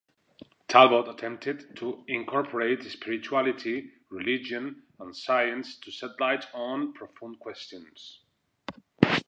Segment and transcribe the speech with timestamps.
[0.67, 8.19] Talbot attempted to incorporate spirituality, religion and science to shed light on profound questions.